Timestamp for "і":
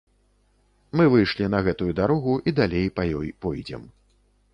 2.53-2.53